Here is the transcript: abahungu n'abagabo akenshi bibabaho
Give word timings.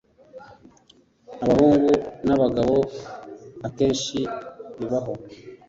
abahungu 1.43 1.91
n'abagabo 2.27 2.77
akenshi 3.67 4.17
bibabaho 4.77 5.13